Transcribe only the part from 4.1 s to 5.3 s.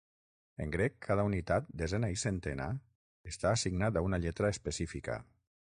una lletra específica.